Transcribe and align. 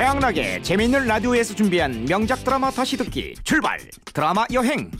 최양락의 0.00 0.62
재미있는 0.62 1.06
라디오에서 1.06 1.54
준비한 1.54 2.06
명작 2.06 2.42
드라마 2.42 2.70
다시 2.70 2.96
듣기 2.96 3.34
출발! 3.44 3.78
드라마 4.14 4.46
여행! 4.50 4.90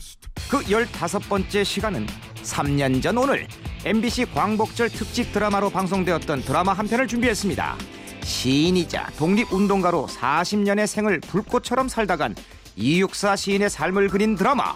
그 0.47 0.59
15번째 0.59 1.65
시간은 1.65 2.05
3년 2.43 3.01
전 3.01 3.17
오늘 3.17 3.47
MBC 3.83 4.25
광복절 4.31 4.89
특집 4.89 5.33
드라마로 5.33 5.71
방송되었던 5.71 6.43
드라마 6.43 6.73
한 6.73 6.87
편을 6.87 7.07
준비했습니다. 7.07 7.77
시인이자 8.21 9.09
독립운동가로 9.17 10.05
40년의 10.05 10.85
생을 10.85 11.19
불꽃처럼 11.21 11.89
살다간 11.89 12.35
이육사 12.75 13.35
시인의 13.35 13.71
삶을 13.71 14.07
그린 14.09 14.35
드라마. 14.35 14.75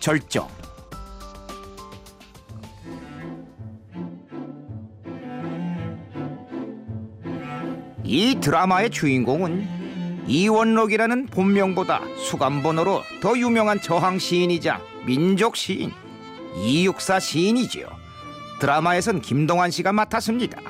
절정 0.00 0.55
이 8.06 8.38
드라마의 8.40 8.90
주인공은 8.90 10.26
이원록이라는 10.28 11.26
본명보다 11.26 12.00
수감번호로 12.18 13.02
더 13.20 13.36
유명한 13.36 13.80
저항 13.80 14.18
시인이자 14.18 14.80
민족 15.06 15.56
시인 15.56 15.92
이육사 16.56 17.20
시인이지요. 17.20 17.88
드라마에선 18.60 19.20
김동완 19.20 19.70
씨가 19.70 19.92
맡았습니다. 19.92 20.60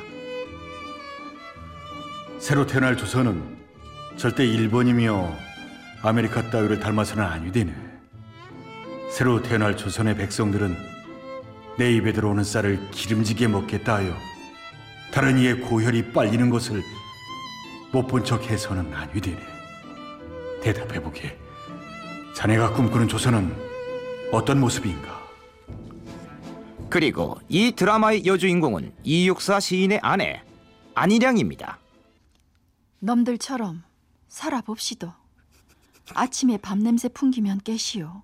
새로 2.38 2.66
태어날 2.66 2.96
조선은 2.96 3.56
절대 4.16 4.44
일본이며 4.46 5.32
아메리카 6.02 6.50
따위를 6.50 6.80
닮아서는 6.80 7.24
아니 7.24 7.52
되네. 7.52 7.72
새로 9.10 9.42
태어날 9.42 9.76
조선의 9.76 10.16
백성들은 10.16 10.76
내 11.78 11.92
입에 11.92 12.12
들어오는 12.12 12.42
쌀을 12.42 12.90
기름지게 12.90 13.48
먹겠다 13.48 13.96
하여 13.96 14.14
다른 15.12 15.38
이의 15.38 15.60
고혈이 15.60 16.12
빨리는 16.12 16.50
것을 16.50 16.82
못 17.96 18.06
본 18.06 18.22
척 18.22 18.44
해서는 18.44 18.92
아니 18.92 19.18
되네. 19.22 19.40
대답해보게. 20.60 21.38
자네가 22.34 22.74
꿈꾸는 22.74 23.08
조선은 23.08 23.56
어떤 24.32 24.60
모습인가? 24.60 25.18
그리고 26.90 27.40
이 27.48 27.72
드라마의 27.72 28.26
여주인공은 28.26 28.92
이육사 29.02 29.60
시인의 29.60 30.00
아내 30.02 30.42
안희량입니다. 30.94 31.78
놈들처럼 33.00 33.82
살아봅시도. 34.28 35.10
아침에 36.14 36.58
밤 36.58 36.82
냄새 36.82 37.08
풍기면 37.08 37.62
깨시오. 37.64 38.22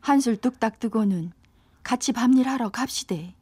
한술 0.00 0.36
뚝딱 0.38 0.80
뜨고는 0.80 1.30
같이 1.84 2.10
밤일 2.10 2.48
하러 2.48 2.68
갑시대. 2.70 3.36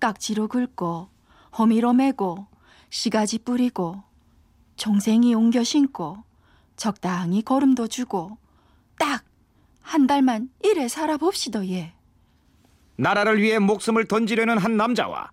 깍지로 0.00 0.48
긁고 0.48 1.08
호미로 1.56 1.92
매고 1.92 2.48
시가지 2.90 3.38
뿌리고 3.38 4.02
종생이 4.76 5.34
옮겨 5.34 5.62
신고 5.64 6.18
적당히 6.76 7.42
걸음도 7.42 7.88
주고 7.88 8.38
딱 8.98 9.26
한 9.86 10.08
달만 10.08 10.50
이래 10.64 10.88
살아봅시도 10.88 11.68
예. 11.68 11.92
나라를 12.96 13.40
위해 13.40 13.60
목숨을 13.60 14.06
던지려는 14.06 14.58
한 14.58 14.76
남자와 14.76 15.30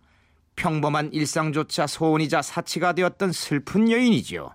평범한 0.55 1.11
일상조차 1.11 1.87
소원이자 1.87 2.43
사치가 2.43 2.93
되었던 2.93 3.31
슬픈 3.31 3.89
여인이지요. 3.89 4.53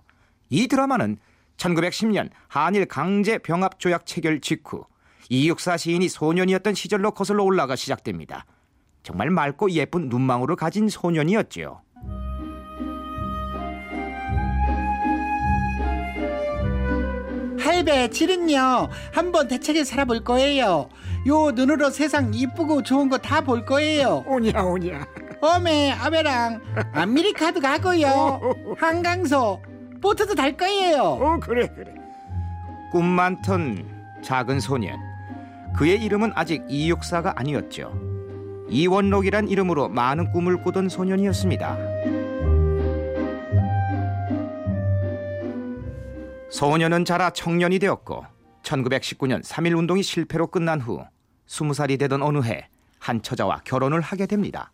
이 0.49 0.67
드라마는 0.69 1.17
1910년 1.57 2.29
한일 2.47 2.85
강제 2.85 3.37
병합 3.39 3.77
조약 3.77 4.05
체결 4.05 4.39
직후 4.39 4.85
이육사 5.27 5.75
시인이 5.75 6.07
소년이었던 6.07 6.75
시절로 6.75 7.11
거슬러 7.11 7.43
올라가 7.43 7.75
시작됩니다. 7.75 8.45
정말 9.03 9.29
맑고 9.29 9.71
예쁜 9.71 10.07
눈망울을 10.07 10.55
가진 10.55 10.87
소년이었지요. 10.87 11.81
할배 17.89 18.09
질은요. 18.09 18.89
한번 19.11 19.47
대책에 19.47 19.83
살아볼 19.83 20.23
거예요. 20.23 20.89
요 21.27 21.51
눈으로 21.51 21.89
세상 21.89 22.31
이쁘고 22.33 22.83
좋은 22.83 23.09
거 23.09 23.17
다 23.17 23.41
볼 23.41 23.65
거예요. 23.65 24.23
오냐 24.27 24.61
오냐. 24.63 25.05
어메 25.41 25.91
아베랑 25.93 26.61
아메리카도 26.93 27.59
가고요. 27.61 28.75
한강소 28.77 29.61
보트도 30.01 30.35
탈 30.35 30.55
거예요. 30.55 31.01
어 31.01 31.39
그래 31.41 31.67
그래. 31.75 31.93
꿈 32.91 33.05
많던 33.05 33.85
작은 34.21 34.59
소년. 34.59 34.97
그의 35.75 36.01
이름은 36.03 36.31
아직 36.35 36.63
이육사가 36.69 37.33
아니었죠. 37.37 37.93
이원록이란 38.69 39.47
이름으로 39.47 39.89
많은 39.89 40.31
꿈을 40.31 40.61
꾸던 40.61 40.89
소년이었습니다. 40.89 41.77
소년은 46.49 47.05
자라 47.05 47.29
청년이 47.29 47.79
되었고 47.79 48.25
1919년 48.63 49.43
3.1 49.43 49.77
운동이 49.77 50.03
실패로 50.03 50.47
끝난 50.47 50.81
후 50.81 51.03
20살이 51.47 51.97
되던 51.99 52.21
어느 52.21 52.39
해 52.39 52.69
한 52.99 53.21
처자와 53.21 53.61
결혼을 53.63 54.01
하게 54.01 54.25
됩니다. 54.25 54.71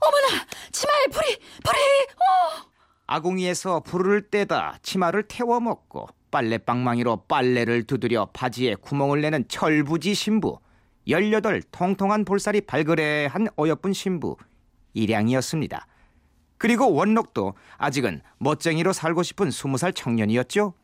어머나 0.00 0.44
치마에 0.70 1.06
불이 1.12 1.38
불이 1.62 1.78
어! 2.16 2.70
아궁이에서 3.06 3.80
불을 3.80 4.30
떼다 4.30 4.78
치마를 4.82 5.24
태워 5.24 5.60
먹고 5.60 6.08
빨래방망이로 6.30 7.24
빨래를 7.28 7.84
두드려 7.84 8.26
바지에 8.32 8.74
구멍을 8.76 9.20
내는 9.20 9.46
철부지 9.48 10.14
신부 10.14 10.58
18 11.06 11.62
통통한 11.70 12.24
볼살이 12.24 12.62
발그레한 12.62 13.48
어여쁜 13.58 13.92
신부 13.92 14.36
일양이었습니다. 14.94 15.86
그리고 16.62 16.92
원록도 16.94 17.54
아직은 17.76 18.22
멋쟁이로 18.38 18.92
살고 18.92 19.24
싶은 19.24 19.48
20살 19.48 19.96
청년이었죠. 19.96 20.74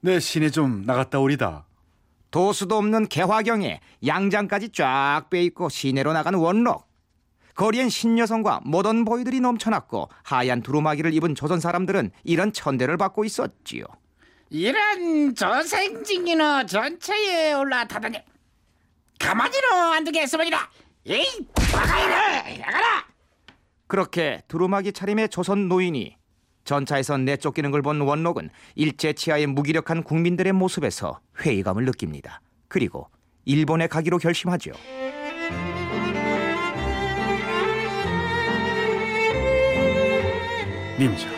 내 0.00 0.20
시내 0.20 0.50
좀 0.50 0.82
나갔다 0.84 1.18
오리다. 1.18 1.64
도수도 2.30 2.76
없는 2.76 3.08
개화경에 3.08 3.80
양장까지 4.06 4.68
쫙 4.68 5.28
빼입고 5.30 5.70
시내로 5.70 6.12
나간 6.12 6.34
원록. 6.34 6.86
거리엔 7.54 7.88
신여성과 7.88 8.60
모던 8.66 9.06
보이들이 9.06 9.40
넘쳐났고 9.40 10.10
하얀 10.24 10.60
두루마기를 10.60 11.14
입은 11.14 11.36
조선 11.36 11.58
사람들은 11.58 12.10
이런 12.24 12.52
천대를 12.52 12.98
받고 12.98 13.24
있었지요. 13.24 13.86
이런 14.50 15.34
조생징이너 15.34 16.66
전체에 16.66 17.54
올라타다니 17.54 18.18
가만히는 19.18 19.72
안 19.72 20.04
두겠습니다 20.04 20.70
에이 21.06 21.24
나가이라 21.72 22.42
나가라 22.58 23.11
그렇게 23.92 24.40
두루마기 24.48 24.94
차림의 24.94 25.28
조선 25.28 25.68
노인이 25.68 26.16
전차에서 26.64 27.18
내쫓기는 27.18 27.70
걸 27.70 27.82
본 27.82 28.00
원록은 28.00 28.48
일제 28.74 29.12
치하의 29.12 29.46
무기력한 29.48 30.02
국민들의 30.02 30.50
모습에서 30.54 31.20
회의감을 31.40 31.84
느낍니다. 31.84 32.40
그리고 32.68 33.10
일본에 33.44 33.88
가기로 33.88 34.16
결심하죠. 34.16 34.72
님자, 40.98 41.28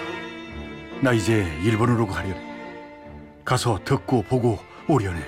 나 1.02 1.12
이제 1.12 1.50
일본으로 1.64 2.06
가려네. 2.06 2.40
가서 3.44 3.80
듣고 3.84 4.22
보고 4.22 4.60
오려네. 4.86 5.20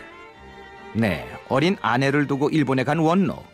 네, 0.95 1.27
어린 1.49 1.77
아내를 1.83 2.29
두고 2.29 2.51
일본에 2.51 2.85
간 2.85 3.01
원록. 3.01 3.45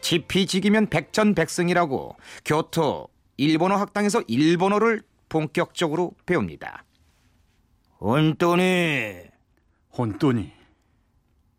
지피지기면 0.00 0.88
백전백승이라고 0.88 2.16
교토 2.44 3.06
일본어 3.40 3.76
학당에서 3.76 4.22
일본어를 4.28 5.00
본격적으로 5.30 6.12
배웁니다. 6.26 6.84
혼돈이. 7.98 9.22
혼돈이. 9.96 10.52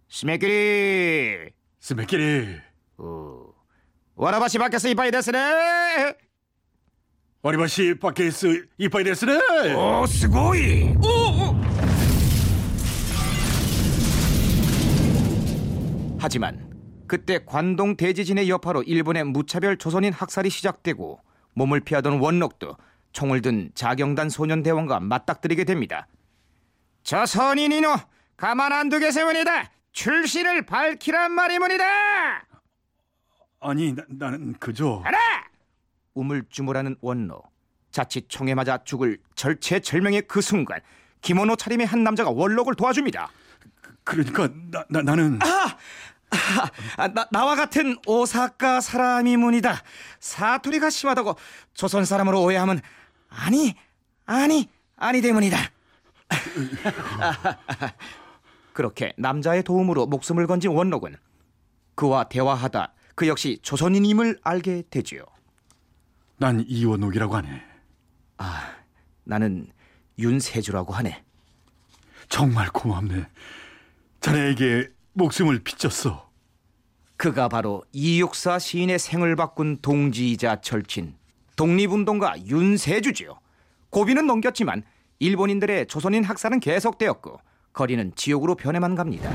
스메끼리. 0.08 1.50
스메끼리. 1.80 2.60
와라바시 4.14 4.60
밖에서 4.60 4.90
이빠이 4.90 5.10
됐으네. 5.10 5.40
와리바시 7.42 7.96
밖에서 8.00 8.50
이빠이 8.78 9.04
됐으네. 9.04 9.74
오 9.74 10.06
스고이. 10.06 10.94
하지만 16.20 16.70
그때 17.08 17.44
관동 17.44 17.98
대지진의 17.98 18.52
여파로 18.52 18.84
일본의 18.84 19.24
무차별 19.24 19.78
조선인 19.78 20.14
학살이 20.14 20.52
시작되고 20.52 21.20
몸을 21.54 21.80
피하던 21.82 22.20
원록도 22.20 22.78
총을 23.12 23.42
든 23.42 23.72
자경단 23.76 24.30
소년 24.30 24.64
대원과 24.64 25.00
맞닥뜨리게 25.00 25.64
됩니다. 25.66 26.08
조선인 27.04 27.72
이노 27.72 27.96
가만 28.38 28.72
안 28.72 28.90
두겠습니다. 28.90 29.70
출신을 29.92 30.66
밝히란 30.66 31.32
말이문이다. 31.34 31.84
아니 33.60 33.94
나, 33.94 34.04
나는 34.10 34.54
그저 34.60 35.02
알아! 35.06 35.18
우물쭈물하는 36.14 36.96
원록. 37.02 37.52
자칫 37.92 38.30
총에 38.30 38.56
맞아 38.56 38.78
죽을 38.84 39.18
절체절명의 39.36 40.24
그 40.24 40.42
순간 40.42 40.80
기모노 41.22 41.58
차림의 41.58 41.86
한 41.86 42.04
남자가 42.04 42.32
원록을 42.32 42.76
도와줍니다. 42.76 43.30
그러니까 44.04 44.50
나, 44.72 44.84
나 44.90 45.02
나는 45.02 45.40
아, 45.44 45.78
나, 47.14 47.28
나와 47.32 47.56
같은 47.56 47.98
오사카 48.08 48.82
사람이 48.82 49.38
문이다. 49.38 49.82
사투리가 50.20 50.90
심하다고 50.90 51.36
조선 51.74 52.06
사람으로 52.06 52.42
오해하면 52.42 52.82
아니 53.30 53.76
아니 54.26 54.70
아니 54.96 55.22
때문이다. 55.22 55.58
그렇게 58.74 59.14
남자의 59.18 59.64
도움으로 59.64 60.06
목숨을 60.06 60.48
건진 60.48 60.72
원록은 60.72 61.16
그와 61.96 62.26
대화하다 62.26 62.94
그 63.16 63.28
역시 63.28 63.60
조선인임을 63.62 64.40
알게 64.44 64.84
되지요. 64.90 65.24
난 66.38 66.64
이원옥이라고 66.68 67.36
하네. 67.36 67.66
나는 69.24 69.68
윤세주라고 70.18 70.94
하네. 70.94 71.24
정말 72.30 72.70
고맙네. 72.72 73.28
자네에게 74.22 74.90
목숨을 75.14 75.60
비쳤어. 75.60 76.30
그가 77.18 77.50
바로 77.50 77.84
이육사 77.92 78.60
시인의 78.60 78.98
생을 78.98 79.36
바꾼 79.36 79.78
동지이자 79.82 80.62
절친 80.62 81.16
독립운동가 81.56 82.46
윤세주지요. 82.46 83.40
고비는 83.90 84.26
넘겼지만 84.26 84.84
일본인들의 85.20 85.88
조선인 85.88 86.24
학살은 86.24 86.60
계속되었고 86.60 87.40
거리는 87.74 88.12
지옥으로 88.16 88.56
변해만 88.56 88.96
갑니다. 88.96 89.32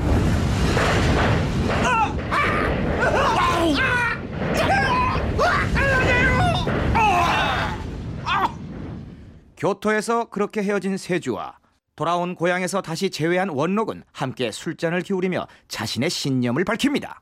교토에서 9.55 10.25
그렇게 10.25 10.61
헤어진 10.61 10.97
세주와 10.97 11.57
돌아온 11.97 12.35
고향에서 12.35 12.81
다시 12.81 13.09
재회한 13.09 13.49
원록은 13.49 14.03
함께 14.13 14.51
술잔을 14.51 15.01
기울이며 15.01 15.47
자신의 15.67 16.11
신념을 16.11 16.63
밝힙니다. 16.63 17.21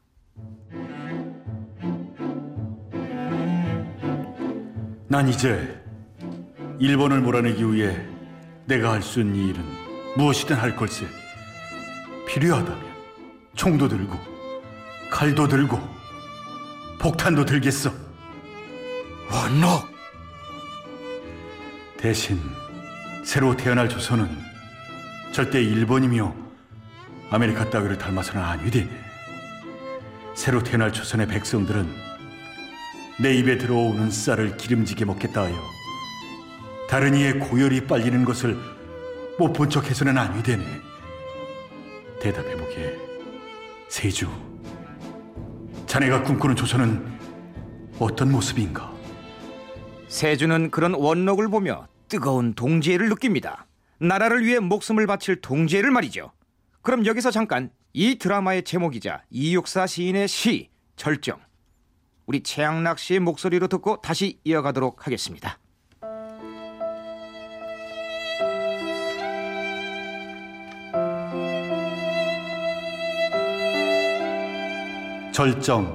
난 5.08 5.30
이제 5.30 5.82
일본을 6.78 7.22
몰아내기 7.22 7.72
위해 7.72 8.06
내가 8.66 8.92
할 8.92 9.02
수 9.02 9.22
있는 9.22 9.36
일은 9.36 9.64
무엇이든 10.18 10.58
할 10.58 10.76
걸세. 10.76 11.08
필요하다면 12.28 12.84
총도 13.56 13.88
들고 13.88 14.20
칼도 15.10 15.48
들고 15.48 15.80
폭탄도 17.00 17.46
들겠어. 17.46 17.92
원록! 19.32 19.88
대신 21.98 22.42
새로 23.24 23.56
태어날 23.56 23.88
조선은 23.88 24.55
절대 25.36 25.62
일본이며 25.62 26.34
아메리카 27.30 27.70
따위를 27.70 27.98
닮아서는 27.98 28.42
아니되네. 28.42 28.90
새로 30.34 30.64
태어날 30.64 30.94
조선의 30.94 31.28
백성들은 31.28 31.94
내 33.20 33.34
입에 33.36 33.58
들어오는 33.58 34.10
쌀을 34.10 34.56
기름지게 34.56 35.04
먹겠다 35.04 35.42
하여 35.44 35.62
다른 36.88 37.16
이의 37.16 37.38
고혈이 37.40 37.86
빨리는 37.86 38.24
것을 38.24 38.58
못 39.38 39.52
본 39.52 39.70
척해서는 39.70 40.18
아니되네. 40.18 40.64
대답해보게, 42.22 42.98
세주. 43.90 44.30
자네가 45.86 46.24
꿈꾸는 46.24 46.56
조선은 46.56 47.06
어떤 48.00 48.32
모습인가? 48.32 48.90
세주는 50.08 50.72
그런 50.72 50.94
원록을 50.94 51.50
보며 51.50 51.90
뜨거운 52.08 52.54
동지애를 52.54 53.10
느낍니다. 53.10 53.65
나라를 54.00 54.46
위해 54.46 54.60
목숨을 54.60 55.08
바칠 55.08 55.42
동지애를 55.42 55.92
말이죠. 55.92 56.32
그럼 56.82 57.06
여기서 57.06 57.32
잠깐 57.32 57.72
이 57.94 58.18
드라마의 58.18 58.64
제목이자 58.64 59.24
이육사 59.30 59.88
시인의 59.88 60.28
시 60.28 60.70
절정 60.96 61.40
우리 62.26 62.42
최양락 62.44 63.00
씨의 63.00 63.20
목소리로 63.22 63.68
듣고 63.68 64.02
다시 64.02 64.40
이어가도록 64.44 65.06
하겠습니다. 65.06 65.60
절정 75.32 75.94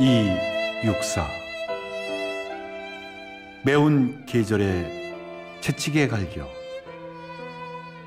이육사 0.00 1.26
매운 3.64 4.24
계절에 4.26 5.58
채찍에 5.60 6.08
갈겨 6.08 6.59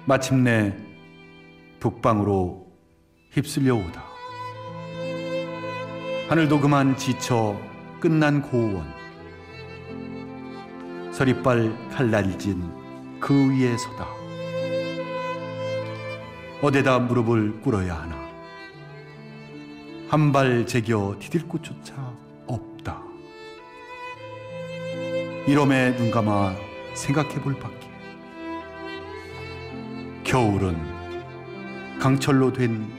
마침내 0.05 0.75
북방으로 1.79 2.67
휩쓸려 3.31 3.75
오다 3.75 4.03
하늘도 6.29 6.59
그만 6.61 6.97
지쳐 6.97 7.59
끝난 7.99 8.41
고원 8.41 8.85
서리빨 11.11 11.89
칼날진 11.91 12.69
그 13.19 13.51
위에 13.51 13.77
서다 13.77 14.07
어디다 16.61 16.99
무릎을 16.99 17.61
꿇어야 17.61 18.01
하나 18.01 18.23
한 20.09 20.31
발 20.31 20.67
제겨 20.67 21.15
디딜 21.19 21.47
곳조차 21.47 21.95
없다. 22.45 23.01
이놈에 25.47 25.95
눈 25.95 26.11
감아 26.11 26.53
생각해 26.93 27.41
볼 27.41 27.55
밖에. 27.59 27.82
겨울은 30.33 30.75
강철로 31.99 32.51
된 32.51 32.91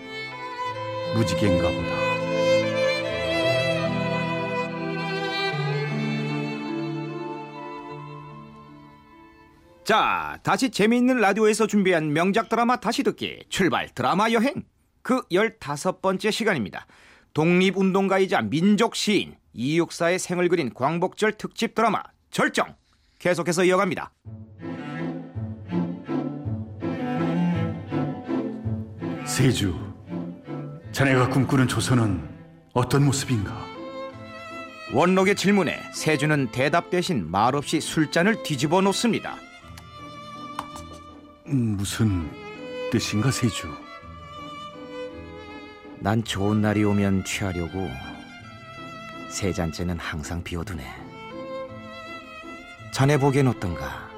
무지개인가 1.17 1.69
보다. 1.69 1.89
자, 9.83 10.39
다시 10.45 10.71
재미있는 10.71 11.19
라디오에서 11.19 11.67
준비한 11.67 12.13
명작 12.13 12.49
드라마 12.49 12.79
다시 12.79 13.03
듣기 13.03 13.47
출발 13.49 13.89
드라마 13.93 14.31
여행 14.31 14.63
그 15.03 15.23
열다섯 15.33 16.01
번째 16.01 16.31
시간입니다. 16.31 16.87
독립운동가이자 17.33 18.43
민족 18.43 18.95
시인 18.95 19.35
이육사의 19.55 20.21
생을 20.21 20.49
그린 20.49 20.73
광복절 20.73 21.33
특집 21.33 21.75
드라마 21.75 22.01
절정 22.31 22.77
계속해서 23.19 23.65
이어갑니다. 23.65 24.13
세주, 29.35 29.75
자네가 30.93 31.29
꿈꾸는 31.31 31.67
조선은 31.67 32.23
어떤 32.73 33.05
모습인가? 33.05 33.67
원록의 34.93 35.35
질문에 35.35 35.77
세주는 35.93 36.53
대답 36.53 36.89
대신 36.89 37.29
말없이 37.29 37.81
술잔을 37.81 38.45
뒤집어 38.45 38.81
놓습니다. 38.81 39.35
음, 41.49 41.77
무슨 41.77 42.31
뜻인가, 42.93 43.33
세주? 43.33 43.67
난 45.99 46.23
좋은 46.23 46.61
날이 46.61 46.85
오면 46.85 47.25
취하려고 47.25 47.91
세 49.31 49.53
잔째는 49.53 49.99
항상 49.99 50.45
비워두네. 50.45 50.87
자네 52.93 53.19
보기엔 53.19 53.49
어떤가? 53.49 54.09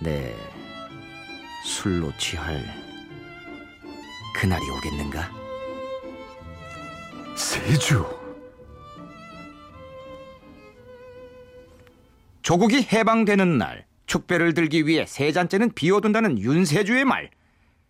내 0.00 0.34
술로 1.66 2.10
취할 2.16 2.85
그날이 4.38 4.68
오겠는가? 4.68 5.30
세주. 7.34 8.04
조국이 12.42 12.86
해방되는 12.92 13.56
날 13.56 13.86
축배를 14.04 14.52
들기 14.52 14.86
위해 14.86 15.06
세 15.06 15.32
잔째는 15.32 15.72
비워둔다는 15.72 16.38
윤세주의 16.38 17.06
말. 17.06 17.30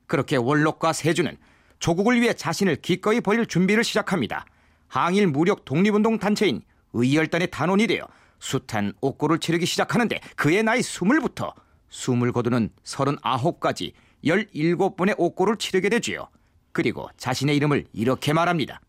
그렇게 0.07 0.37
원록과 0.37 0.93
세주는 0.93 1.37
조국을 1.81 2.21
위해 2.21 2.33
자신을 2.33 2.76
기꺼이 2.76 3.21
버릴 3.21 3.47
준비를 3.47 3.83
시작합니다. 3.83 4.47
항일 4.87 5.26
무력 5.26 5.65
독립운동 5.65 6.21
단체인 6.21 6.62
의열단의 6.93 7.50
단원이 7.50 7.88
되어 7.88 8.07
숱한 8.38 8.93
옥고를 9.00 9.41
치르기 9.41 9.67
시작하는데 9.67 10.21
그의 10.37 10.62
나이 10.62 10.81
스물부터 10.81 11.53
숨을 11.88 12.31
거두는 12.31 12.71
서른아홉까지 12.85 13.95
열일곱 14.25 14.97
번의 14.97 15.17
옥고를 15.19 15.57
치르게 15.57 15.88
되지요. 15.88 16.29
그리고 16.76 17.09
자신의 17.16 17.56
이름을 17.56 17.87
이렇게 17.95 18.35
말합니다. 18.35 18.83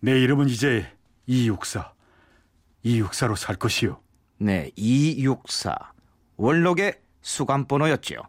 내 0.00 0.18
이름은 0.18 0.48
이제 0.48 0.90
이육사. 1.26 1.92
이육사로 2.84 3.36
살 3.36 3.56
것이요. 3.56 4.00
네, 4.38 4.70
264 4.74 5.76
원록의 6.38 7.02
수감번호였지요. 7.20 8.22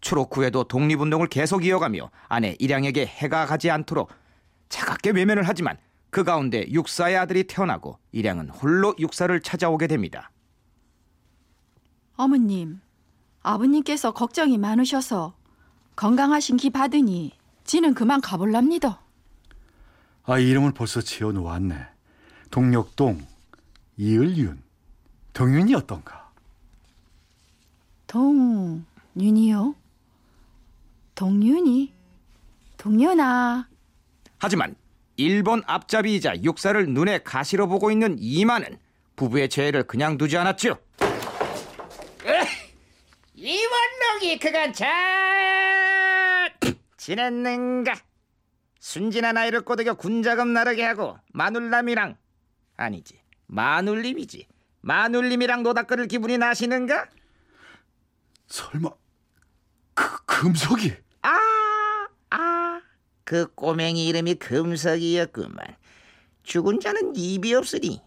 추록 0.00 0.36
후에도 0.36 0.64
독립운동을 0.64 1.28
계속 1.28 1.64
이어가며 1.64 2.10
아내 2.26 2.56
일양에게 2.58 3.06
해가 3.06 3.46
가지 3.46 3.70
않도록 3.70 4.10
차갑게 4.68 5.10
외면을 5.10 5.44
하지만 5.44 5.78
그 6.10 6.24
가운데 6.24 6.66
육사의 6.68 7.16
아들이 7.16 7.44
태어나고 7.44 7.96
일양은 8.10 8.48
홀로 8.48 8.92
육사를 8.98 9.40
찾아오게 9.40 9.86
됩니다. 9.86 10.32
어머님, 12.16 12.80
아버님께서 13.42 14.10
걱정이 14.10 14.58
많으셔서 14.58 15.36
건강하신 15.94 16.56
기 16.56 16.70
받으니 16.70 17.40
지는 17.64 17.94
그만 17.94 18.20
가볼랍니다. 18.20 19.00
아 20.24 20.38
이름을 20.38 20.72
벌써 20.72 21.00
지어 21.00 21.32
놓았네. 21.32 21.74
동력동 22.50 23.26
이을윤 23.96 24.62
동윤이 25.32 25.74
어떤가? 25.74 26.30
동윤이요? 28.06 29.74
동윤이? 31.14 31.92
동윤아. 32.76 33.68
하지만 34.38 34.74
일본 35.16 35.62
앞잡이이자 35.66 36.42
육사를 36.42 36.88
눈에 36.88 37.18
가시로 37.22 37.68
보고 37.68 37.90
있는 37.90 38.16
이만은 38.18 38.78
부부의 39.16 39.48
죄를 39.48 39.84
그냥 39.84 40.18
두지 40.18 40.36
않았죠. 40.36 40.78
이원록이 43.34 44.38
그간 44.38 44.72
잘 44.72 45.51
지냈는가? 47.02 47.96
순진한 48.78 49.36
아이를 49.36 49.62
꼬드겨 49.62 49.94
군자금 49.94 50.52
나르게 50.52 50.84
하고 50.84 51.18
마눌남이랑 51.32 52.16
아니지 52.76 53.20
마눌님이지 53.46 54.46
마눌님이랑 54.82 55.64
노닥거릴 55.64 56.06
기분이 56.06 56.38
나시는가? 56.38 57.08
설마 58.46 58.90
그 59.94 60.24
금속이 60.26 60.94
아, 61.22 62.08
아, 62.30 62.80
그 63.24 63.52
꼬맹이 63.52 64.06
이름이 64.06 64.36
금석이었구만. 64.36 65.58
죽은 66.44 66.78
자는 66.78 67.16
입이 67.16 67.52
없으니 67.54 68.00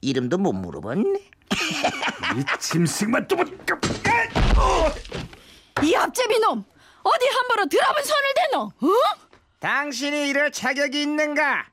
이름도 0.00 0.38
못 0.38 0.52
물어봤네. 0.52 1.18
이 1.20 2.58
짐승만 2.58 3.28
또 3.28 3.36
보니까 3.36 3.78
이 5.84 5.94
앞제비 5.94 6.40
놈! 6.40 6.71
어디 7.02 7.26
함부로 7.28 7.66
드라분 7.66 8.02
손을 8.04 8.22
대노? 8.36 8.60
어? 8.62 8.96
당신이 9.60 10.28
이럴 10.28 10.50
자격이 10.52 11.02
있는가? 11.02 11.66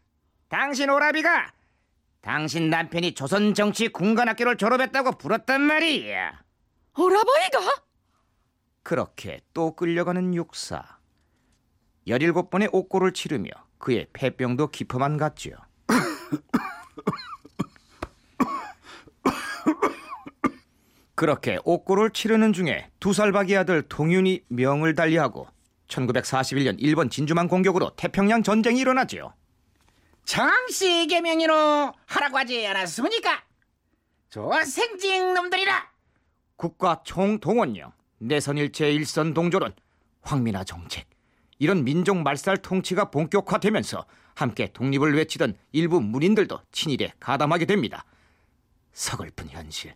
당신 0.48 0.90
오라비가 0.90 1.52
당신 2.22 2.70
남편이 2.70 3.14
조선 3.14 3.54
정치 3.54 3.88
군관학교를 3.88 4.58
졸업했다고 4.58 5.14
불었단 5.14 5.62
말이야. 5.62 6.44
오라버이가? 6.98 7.60
그렇게 8.84 9.40
또 9.54 9.76
끌려가는 9.76 10.34
육사. 10.36 10.98
17번의 12.08 12.70
옥고를 12.74 13.14
치르며 13.14 13.50
그의 13.78 14.08
폐병도 14.14 14.72
깊어만 14.72 15.18
갔지요. 15.18 15.56
그렇게 21.20 21.60
옥고를 21.66 22.12
치르는 22.12 22.54
중에 22.54 22.90
두 23.02 23.12
살박이 23.12 23.58
아들 23.58 23.82
동윤이 23.82 24.44
명을 24.48 24.96
달리하고 24.96 25.50
1941년 25.90 26.78
일본 26.80 27.10
진주만 27.10 27.50
공격으로 27.50 27.94
태평양 27.98 28.42
전쟁이 28.42 28.80
일어나지요. 28.80 29.34
정씨 30.24 31.08
개명이로 31.08 31.92
하라고 32.06 32.38
하지 32.38 32.66
않았습니까? 32.66 33.44
저 34.30 34.64
생징 34.64 35.34
놈들이라 35.34 35.90
국가 36.56 37.02
총동원령, 37.04 37.92
내선일체 38.20 38.90
일선 38.94 39.34
동조론, 39.34 39.74
황민화 40.22 40.64
정책 40.64 41.06
이런 41.58 41.84
민족 41.84 42.16
말살 42.16 42.60
통치가 42.60 43.12
본격화되면서 43.12 44.06
함께 44.36 44.72
독립을 44.72 45.18
외치던 45.18 45.58
일부 45.74 46.00
문인들도 46.00 46.62
친일에 46.72 47.12
가담하게 47.20 47.66
됩니다. 47.66 48.06
서글픈 48.94 49.50
현실. 49.50 49.96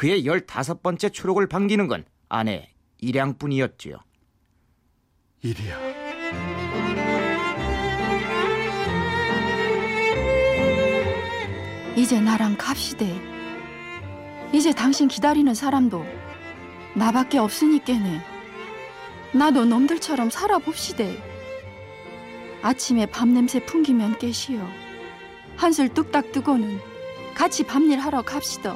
그의 0.00 0.24
열다섯 0.24 0.82
번째 0.82 1.10
추록을 1.10 1.46
반기는 1.46 1.86
건 1.86 2.06
아내 2.30 2.72
일양뿐이었지요. 3.00 3.98
이리야 5.42 5.78
이제 11.96 12.18
나랑 12.18 12.56
갑시대. 12.56 13.14
이제 14.54 14.72
당신 14.72 15.06
기다리는 15.06 15.52
사람도 15.52 16.02
나밖에 16.94 17.36
없으니께네. 17.36 18.22
나도 19.34 19.66
놈들처럼 19.66 20.30
살아봅시대. 20.30 21.22
아침에 22.62 23.04
밤냄새 23.04 23.66
풍기면 23.66 24.16
깨시오. 24.16 24.66
한술 25.58 25.90
뚝딱 25.90 26.32
뜨고는 26.32 26.78
같이 27.34 27.64
밤일 27.64 27.98
하러 27.98 28.22
갑시다. 28.22 28.74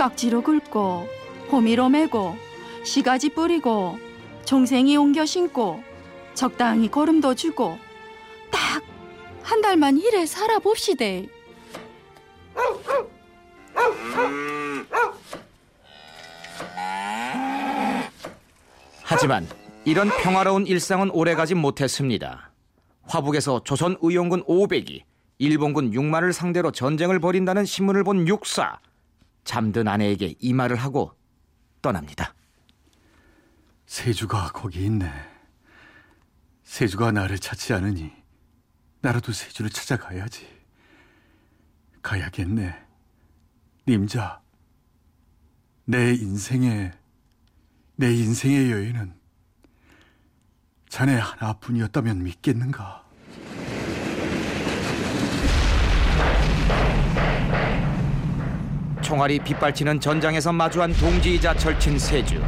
깍지로 0.00 0.42
긁고 0.42 1.06
호미로 1.52 1.88
매고 1.90 2.34
시가지 2.84 3.28
뿌리고 3.28 3.98
종생이 4.44 4.96
옮겨 4.96 5.24
신고 5.24 5.82
적당히 6.34 6.90
거름도 6.90 7.34
주고 7.34 7.78
딱 8.50 8.90
한 9.50 9.60
달만 9.62 9.98
이래 9.98 10.26
살아봅시대. 10.26 11.26
하지만 19.02 19.44
이런 19.84 20.08
평화로운 20.22 20.68
일상은 20.68 21.10
오래가지 21.10 21.56
못했습니다. 21.56 22.52
화북에서 23.08 23.64
조선 23.64 23.96
의용군 24.00 24.44
500이 24.44 25.02
일본군 25.38 25.90
6만을 25.90 26.32
상대로 26.32 26.70
전쟁을 26.70 27.18
벌인다는 27.18 27.64
신문을 27.64 28.04
본 28.04 28.28
육사 28.28 28.78
잠든 29.50 29.88
아내에게 29.88 30.36
이 30.38 30.52
말을 30.52 30.76
하고 30.76 31.18
떠납니다. 31.82 32.36
세주가 33.84 34.52
거기 34.52 34.84
있네. 34.84 35.10
세주가 36.62 37.10
나를 37.10 37.36
찾지 37.36 37.72
않으니 37.72 38.12
나라도 39.00 39.32
세주를 39.32 39.70
찾아가야지. 39.70 40.46
가야겠네. 42.00 42.80
님자 43.88 44.40
내 45.84 46.12
인생의 46.12 46.92
내 47.96 48.14
인생의 48.14 48.70
여인은 48.70 49.18
자네 50.88 51.18
하나뿐이었다면 51.18 52.22
믿겠는가 52.22 53.04
총알이 59.10 59.40
빗발치는 59.40 59.98
전장에서 59.98 60.52
마주한 60.52 60.92
동지이자 60.92 61.56
절친 61.56 61.98
세주. 61.98 62.40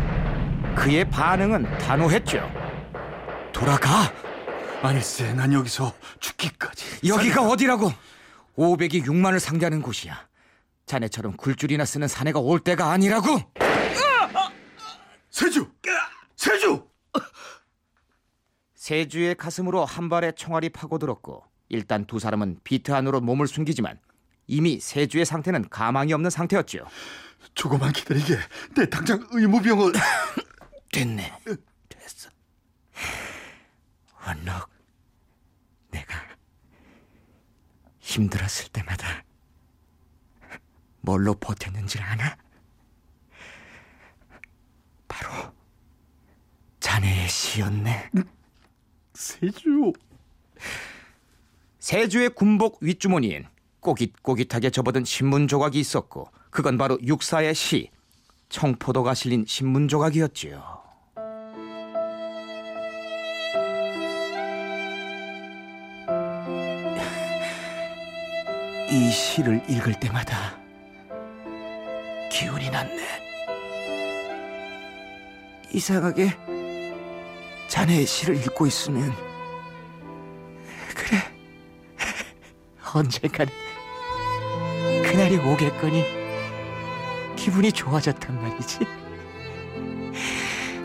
그의 0.76 1.04
반응은 1.10 1.64
단호했죠. 1.78 2.38
돌아가. 3.52 3.88
아니세 4.80 5.32
난 5.32 5.52
여기서 5.52 5.92
죽기까지 6.20 7.08
여기가 7.08 7.48
어디라고? 7.48 7.92
500이 8.56 9.04
6만을 9.04 9.40
상대하는 9.40 9.82
곳이야. 9.82 10.28
자네처럼 10.86 11.36
굴줄이나 11.36 11.84
쓰는 11.84 12.06
사내가 12.06 12.38
올 12.38 12.60
때가 12.60 12.92
아니라고. 12.92 13.40
세주 15.30 15.68
세주 16.36 16.86
세주의 18.76 19.34
가슴으로 19.34 19.84
한 19.84 20.08
발의 20.08 20.34
총알이 20.36 20.68
파고들었고 20.68 21.42
일단 21.70 22.04
두 22.04 22.20
사람은 22.20 22.60
비트 22.62 22.92
안으로 22.92 23.20
몸을 23.20 23.48
숨기지만 23.48 23.98
이미 24.52 24.78
세주의 24.80 25.24
상태는 25.24 25.70
가망이 25.70 26.12
없는 26.12 26.28
상태였지요. 26.28 26.86
조금만 27.54 27.90
기다리게 27.90 28.36
내 28.76 28.86
당장 28.90 29.26
의무병을 29.30 29.92
됐네. 30.92 31.32
됐어. 31.88 32.28
원록, 34.26 34.68
내가 35.90 36.14
힘들었을 38.00 38.68
때마다 38.74 39.24
뭘로 41.00 41.32
버텼는지 41.34 41.98
아나? 42.00 42.36
바로 45.08 45.50
자네의 46.78 47.26
시였네. 47.26 48.10
세주 49.14 49.94
세주의 51.78 52.28
군복 52.28 52.82
윗주머니엔 52.82 53.51
꼬깃꼬깃하게 53.82 54.70
접어든 54.70 55.04
신문 55.04 55.48
조각이 55.48 55.78
있었고 55.78 56.28
그건 56.50 56.78
바로 56.78 56.98
육사의 57.02 57.54
시 57.54 57.90
청포도가 58.48 59.14
실린 59.14 59.44
신문 59.46 59.88
조각이었지요. 59.88 60.80
이 68.90 69.10
시를 69.10 69.62
읽을 69.68 69.98
때마다 69.98 70.58
기운이 72.30 72.70
났네. 72.70 73.02
이상하게 75.72 76.36
자네의 77.68 78.06
시를 78.06 78.36
읽고 78.36 78.66
있으면 78.66 79.10
그래 80.94 81.18
언젠가는 82.94 83.50
그 83.50 83.71
날이 85.32 85.36
오겠거니 85.38 86.04
기분이 87.36 87.72
좋아졌단 87.72 88.38
말이지. 88.40 88.80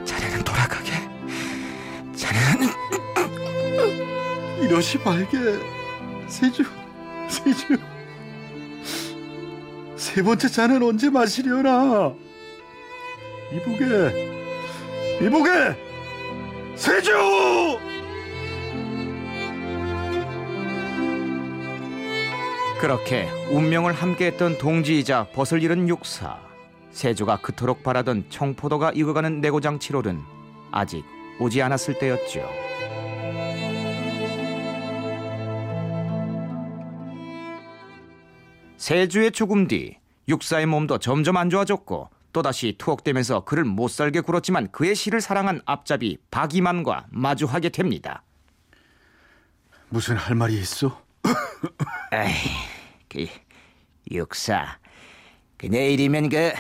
자네는 0.06 0.44
돌아가게. 0.44 0.92
자네는 2.16 2.70
이러시 4.62 4.98
말게 5.00 5.38
세주 6.28 6.64
세주 7.30 7.78
세 9.98 10.24
번째 10.24 10.48
잔은 10.48 10.82
언제 10.82 11.10
마시려나 11.10 12.14
이보게, 13.52 13.86
이보게, 15.22 15.76
세조! 16.76 17.87
그렇게 22.80 23.28
운명을 23.50 23.92
함께했던 23.92 24.60
동지이자 24.60 25.30
벗을 25.34 25.64
잃은 25.64 25.90
육사 25.90 26.40
세조가 26.92 27.38
그토록 27.38 27.82
바라던 27.82 28.30
청포도가 28.30 28.92
익어가는 28.92 29.42
내고장 29.42 29.80
7월은 29.80 30.22
아직 30.72 31.04
오지 31.40 31.62
않았을 31.62 31.98
때였죠. 31.98 32.48
세주의 38.78 39.32
죽음 39.32 39.68
뒤 39.68 39.98
육사의 40.28 40.68
몸도 40.68 41.00
점점 41.00 41.38
안 41.38 41.50
좋아졌고 41.50 42.10
또다시 42.32 42.76
투옥되면서 42.78 43.44
그를 43.46 43.64
못살게 43.64 44.22
굴었지만 44.22 44.72
그의 44.72 44.94
시를 44.94 45.20
사랑한 45.20 45.62
앞잡이 45.66 46.18
박이만과 46.30 47.08
마주하게 47.10 47.70
됩니다. 47.70 48.24
무슨 49.90 50.16
할 50.16 50.36
말이 50.36 50.54
있어? 50.60 51.07
에이, 52.14 52.34
그 53.10 53.28
육사, 54.12 54.80
그 55.58 55.68
내일이면 55.68 56.30
그 56.30 56.54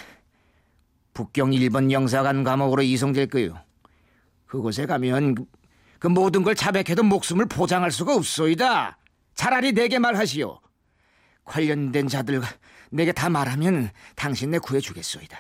북경 1.14 1.54
일본 1.54 1.92
영사관 1.92 2.44
감옥으로 2.44 2.84
이송될 2.84 3.28
거요. 3.28 3.58
그곳에 4.46 4.86
가면 4.86 5.36
그, 5.36 5.46
그 6.00 6.08
모든 6.08 6.44
걸 6.44 6.56
자백해도 6.56 7.04
목숨을 7.04 7.48
보장할 7.48 7.92
수가 7.92 8.16
없소이다. 8.16 8.98
차라리 9.34 9.72
내게 9.74 10.00
말하시오. 10.00 10.60
관련된 11.44 12.08
자들 12.08 12.42
내게 12.90 13.12
다 13.12 13.30
말하면 13.30 13.90
당신 14.16 14.52
내 14.52 14.60
구해주겠소이다. 14.60 15.38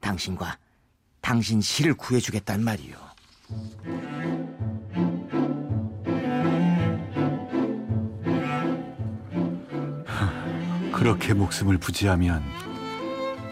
당신과 0.00 0.58
당신 1.20 1.60
시를 1.60 1.94
구해주겠단 1.94 2.62
말이오. 2.62 2.96
그렇게 11.02 11.34
목숨을 11.34 11.78
부지하면 11.78 12.44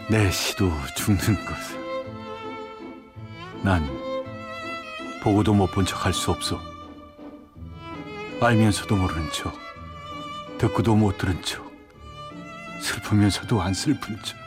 내 0.09 0.31
시도 0.31 0.71
죽는 0.95 1.17
것을. 1.45 1.77
난 3.61 3.85
보고도 5.21 5.53
못 5.53 5.69
본 5.73 5.85
척 5.85 6.05
할 6.05 6.13
수 6.13 6.31
없어. 6.31 6.61
알면서도 8.39 8.95
모르는 8.95 9.29
척, 9.33 9.53
듣고도 10.59 10.95
못 10.95 11.17
들은 11.17 11.43
척, 11.43 11.69
슬프면서도 12.79 13.61
안 13.61 13.73
슬픈 13.73 14.17
척, 14.23 14.37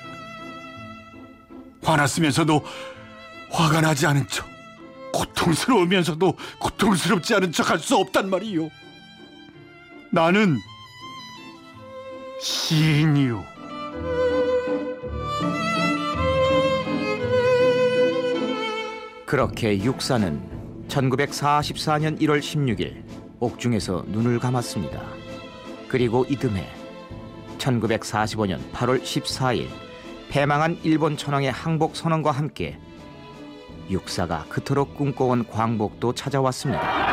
화났으면서도 1.83 2.65
화가 3.51 3.83
나지 3.83 4.07
않은 4.07 4.27
척, 4.29 4.49
고통스러우면서도 5.13 6.39
고통스럽지 6.59 7.35
않은 7.35 7.53
척 7.53 7.69
할 7.69 7.79
수 7.79 7.97
없단 7.97 8.31
말이요. 8.31 8.71
나는 10.11 10.59
시인이요. 12.45 13.43
그렇게 19.25 19.83
육사는 19.83 20.87
1944년 20.89 22.21
1월 22.21 22.41
16일 22.41 23.03
옥중에서 23.41 24.05
눈을 24.09 24.39
감았습니다. 24.41 25.03
그리고 25.89 26.27
이듬해 26.29 26.69
1945년 27.57 28.61
8월 28.73 29.01
14일 29.01 29.67
패망한 30.29 30.81
일본 30.83 31.17
천황의 31.17 31.51
항복 31.51 31.97
선언과 31.97 32.31
함께 32.31 32.79
육사가 33.89 34.45
그토록 34.51 34.97
꿈꿔온 34.99 35.49
광복도 35.49 36.13
찾아왔습니다. 36.13 37.04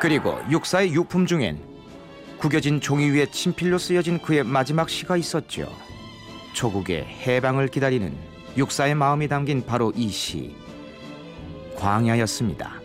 그리고 0.00 0.38
육사의 0.48 0.92
유품 0.92 1.26
중엔 1.26 1.60
구겨진 2.38 2.80
종이 2.80 3.10
위에 3.10 3.26
친필로 3.26 3.78
쓰여진 3.78 4.20
그의 4.20 4.44
마지막 4.44 4.88
시가 4.88 5.16
있었죠. 5.16 5.68
조국의 6.52 7.04
해방을 7.04 7.68
기다리는 7.68 8.16
육사의 8.56 8.94
마음이 8.94 9.26
담긴 9.26 9.66
바로 9.66 9.92
이 9.96 10.08
시, 10.08 10.54
광야였습니다. 11.76 12.80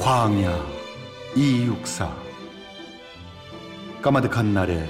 광야 0.00 0.66
이육사 1.34 2.14
까마득한 4.02 4.54
날에 4.54 4.88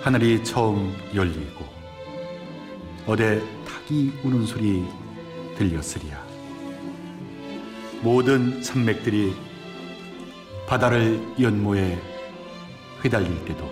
하늘이 0.00 0.42
처음 0.44 0.94
열리고 1.14 1.64
어제 3.06 3.42
닭이 3.66 4.12
우는 4.22 4.46
소리 4.46 4.84
들렸으리야 5.62 6.24
모든 8.02 8.62
산맥들이 8.62 9.34
바다를 10.66 11.22
연모에 11.40 11.98
휘달릴 13.02 13.44
때도 13.44 13.70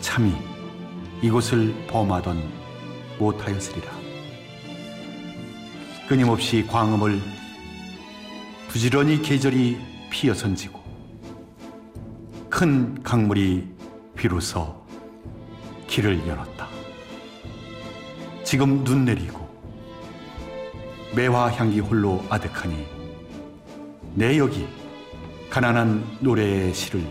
참이 0.00 0.32
이곳을 1.22 1.74
범하던 1.88 2.42
못하였으리라 3.18 3.92
끊임없이 6.08 6.66
광음을 6.66 7.20
부지런히 8.68 9.20
계절이 9.22 9.78
피어선지고 10.10 10.82
큰 12.50 13.02
강물이 13.02 13.68
비로소 14.16 14.84
길을 15.88 16.26
열었다. 16.26 16.68
지금 18.44 18.84
눈 18.84 19.04
내리고 19.04 19.43
매화 21.14 21.48
향기 21.52 21.78
홀로 21.78 22.24
아득하니 22.28 22.86
내 24.14 24.36
여기 24.36 24.66
가난한 25.48 26.18
노래의 26.20 26.74
시를 26.74 27.06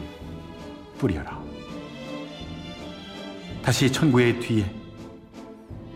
뿌려라. 0.97 1.41
다시 3.63 3.89
천구의 3.89 4.41
뒤에 4.41 4.69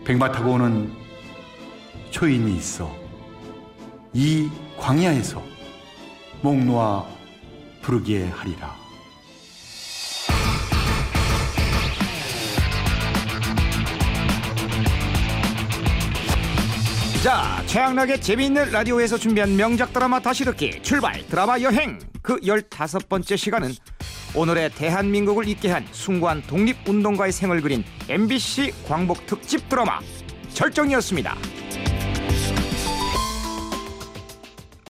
백마 0.04 0.32
타고 0.32 0.52
오는 0.52 0.90
초인이 2.10 2.56
있어 2.56 2.90
이 4.14 4.48
광야에서 4.78 5.42
목 6.40 6.64
놓아 6.64 7.04
부르게 7.82 8.28
하리라. 8.28 8.87
자, 17.22 17.60
최양락의 17.66 18.20
재미있는 18.20 18.70
라디오에서 18.70 19.18
준비한 19.18 19.56
명작 19.56 19.92
드라마 19.92 20.20
다시 20.20 20.44
듣기 20.44 20.80
출발 20.82 21.26
드라마 21.26 21.60
여행 21.60 21.98
그 22.22 22.36
15번째 22.38 23.36
시간은 23.36 23.72
오늘의 24.36 24.70
대한민국을 24.70 25.48
잊게 25.48 25.68
한 25.68 25.84
숭고한 25.90 26.42
독립운동가의 26.42 27.32
생을 27.32 27.60
그린 27.60 27.82
MBC 28.08 28.72
광복 28.86 29.26
특집 29.26 29.68
드라마 29.68 29.98
절정이었습니다. 30.54 31.57